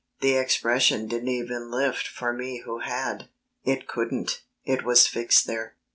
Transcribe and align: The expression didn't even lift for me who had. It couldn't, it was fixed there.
The 0.21 0.33
expression 0.35 1.07
didn't 1.07 1.27
even 1.27 1.69
lift 1.69 2.07
for 2.07 2.33
me 2.33 2.63
who 2.65 2.79
had. 2.79 3.29
It 3.63 3.87
couldn't, 3.87 4.41
it 4.63 4.83
was 4.83 5.05
fixed 5.05 5.45
there. 5.45 5.75